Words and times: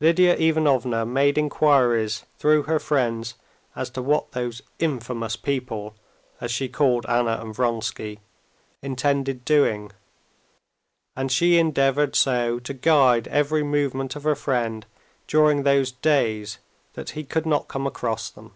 Lidia 0.00 0.34
Ivanovna 0.38 1.04
made 1.04 1.36
inquiries 1.36 2.24
through 2.38 2.62
her 2.62 2.78
friends 2.78 3.34
as 3.74 3.90
to 3.90 4.00
what 4.00 4.32
those 4.32 4.62
infamous 4.78 5.36
people, 5.36 5.94
as 6.40 6.50
she 6.50 6.66
called 6.66 7.04
Anna 7.10 7.36
and 7.42 7.54
Vronsky, 7.54 8.20
intended 8.80 9.44
doing, 9.44 9.92
and 11.14 11.30
she 11.30 11.58
endeavored 11.58 12.16
so 12.16 12.58
to 12.60 12.72
guide 12.72 13.28
every 13.28 13.62
movement 13.62 14.16
of 14.16 14.22
her 14.22 14.34
friend 14.34 14.86
during 15.26 15.62
those 15.62 15.92
days 15.92 16.56
that 16.94 17.10
he 17.10 17.22
could 17.22 17.44
not 17.44 17.68
come 17.68 17.86
across 17.86 18.30
them. 18.30 18.54